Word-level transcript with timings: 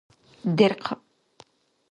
Дерхъаб! 0.57 1.01